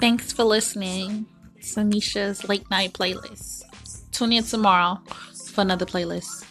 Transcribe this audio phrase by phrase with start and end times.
[0.00, 1.26] Thanks for listening
[1.74, 3.64] to Misha's late night playlist.
[4.12, 5.00] Tune in tomorrow
[5.52, 6.44] for another playlist.